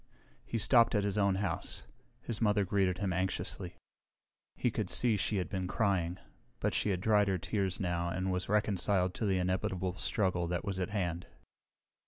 He 0.47 0.57
stopped 0.57 0.95
at 0.95 1.03
his 1.03 1.19
own 1.19 1.35
house. 1.35 1.85
His 2.23 2.41
mother 2.41 2.65
greeted 2.65 2.97
him 2.97 3.13
anxiously. 3.13 3.75
He 4.55 4.71
could 4.71 4.89
see 4.89 5.15
she 5.15 5.37
had 5.37 5.47
been 5.47 5.67
crying, 5.67 6.17
but 6.59 6.73
she 6.73 6.89
had 6.89 7.01
dried 7.01 7.27
her 7.27 7.37
tears 7.37 7.79
now 7.79 8.09
and 8.09 8.31
was 8.31 8.49
reconciled 8.49 9.13
to 9.13 9.27
the 9.27 9.37
inevitable 9.37 9.95
struggle 9.97 10.47
that 10.47 10.65
was 10.65 10.79
at 10.79 10.89
hand. 10.89 11.27